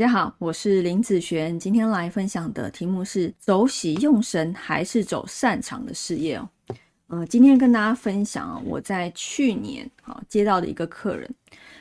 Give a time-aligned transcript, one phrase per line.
[0.00, 6.38] 大家好，我是林子璇，今天来分享的题目是走喜用神还是走擅长的事业？
[6.38, 6.48] 哦。
[7.08, 11.30] 呃，今天跟大家分享啊，我在去年啊接到的一个客人，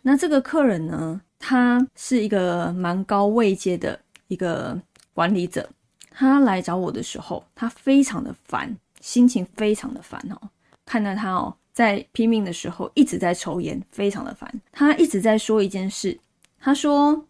[0.00, 4.80] 那这个客人呢，他是一个蛮高位阶的一个
[5.12, 5.68] 管理者，
[6.08, 10.48] 他来找我的时候，他非常的烦，心情非常的烦哦，
[10.86, 16.18] 看到他哦在拼命的时候一直在抽烟，非常的烦，他一直在说一件事，
[16.58, 17.22] 他说。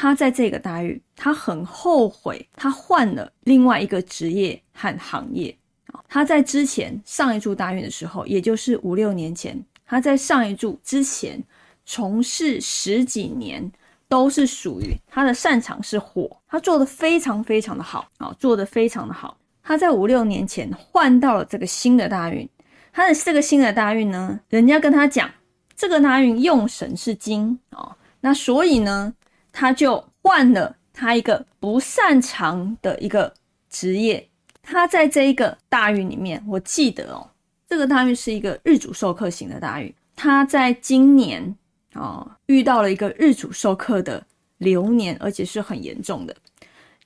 [0.00, 5.52] 他在这个大运，他很后悔，他换了另外一个职业和行业
[5.88, 5.98] 啊。
[6.08, 11.42] 他在之前上一柱大运的时候，也就是五六年前，他在上一柱之前
[11.84, 13.68] 从事十几年，
[14.06, 19.36] 都是属于他的擅长是火，他做的非常非常的好啊，做的非常的好。
[19.64, 22.48] 他在五六年前换到了这个新的大运，
[22.92, 25.28] 他的这个新的大运呢，人家跟他讲，
[25.74, 29.12] 这个大运用神是金啊，那所以呢。
[29.58, 33.34] 他就换了他一个不擅长的一个
[33.68, 34.24] 职业。
[34.62, 37.28] 他在这一个大运里面，我记得哦，
[37.68, 39.92] 这个大运是一个日主授课型的大运。
[40.14, 41.56] 他在今年
[41.94, 44.24] 哦遇到了一个日主授课的
[44.58, 46.36] 流年，而且是很严重的。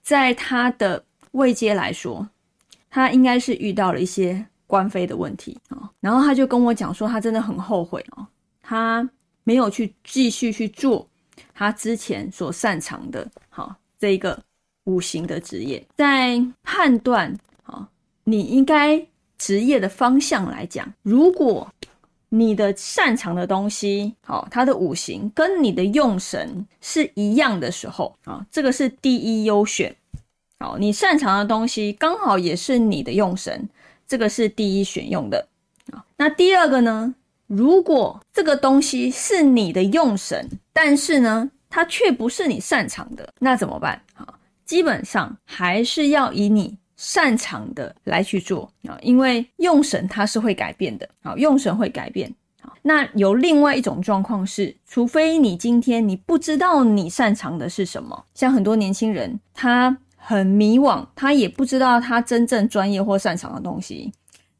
[0.03, 2.29] 在他的位阶来说，
[2.91, 5.91] 他应该是遇到了一些官非的问题啊。
[6.01, 8.27] 然后他就跟我讲说，他真的很后悔哦，
[8.61, 9.09] 他
[9.43, 11.09] 没有去继续去做。
[11.55, 14.39] 他之前所擅长的，好这一个
[14.85, 17.87] 五行的职业，在判断好
[18.25, 19.07] 你应该
[19.39, 21.69] 职业的方向来讲，如果
[22.29, 29.95] 你的擅长的东西，好，它的五行跟你的用神是一样的时候，啊，这个是第一优选。
[30.59, 33.69] 好，你擅长的东西刚好也是你的用神，
[34.07, 35.47] 这个是第一选用的。
[35.93, 37.15] 啊，那第二个呢？
[37.55, 44.01] 如果这个东西是你的用神，但是呢，它却不是你擅长的，那怎么办？
[44.15, 52.35] 好，基本上还是要以你擅长的来去做啊，因为用神它是会改变的，啊，用神会改变。
[52.63, 64.11] 啊，那有另外一种状况是，除非你今天你不知道你擅长的是什么，像很多年轻人他很迷惘，他也不知道他真正专业或擅长的东西。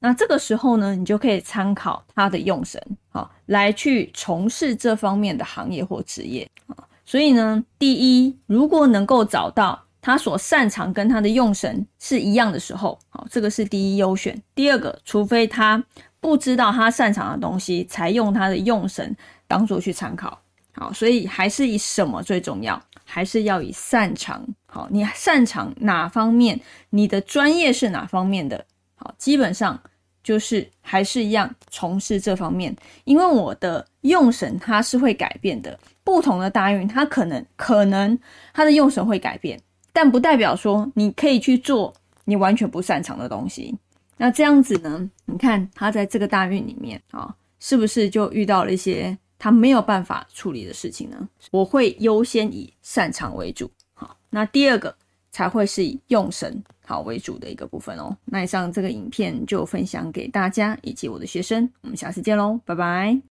[0.03, 6.77] 那这个时候呢，你就可以参考他的用神，好来去从事这方面的行业或职业啊。
[7.05, 14.43] 所以呢，第一，如果能够找到他所擅长跟他的用神是一样的时候，好，这个是第一优选。
[14.57, 15.81] 第二个，除非他
[16.19, 20.37] 不知道他擅长的东西，才用他的用神当做去参考。
[20.75, 22.83] 好，所以还是以什么最重要？
[23.05, 24.45] 还是要以擅长。
[24.67, 26.61] 好，你擅长哪方面？
[26.91, 28.67] 你的专业是哪方面的？
[28.97, 29.81] 好，基本上。
[30.23, 32.75] 就是还是一样从事这方面，
[33.05, 38.19] 因为我的用神它是会改变的，不同的大运它可能可能
[38.53, 39.61] 它的用神会改变，
[39.93, 41.93] 但不代表说你可以去做
[42.25, 43.77] 你完全不擅长的东西。
[44.17, 45.11] 那这样子呢？
[45.25, 51.29] 你看他在这个大运里面啊，是不是就遇到了一些他没有办法处理的事情呢？
[51.51, 53.71] 我会优先以擅长为主。
[53.95, 54.95] 好，那第二个。
[55.35, 58.15] 才会是以用神好为主的一个部分哦。
[58.27, 63.19] 那以上这个影片就分享给大家以及我的学生，我们下次见喽，拜拜。